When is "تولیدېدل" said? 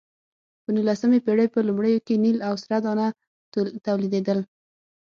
3.85-4.39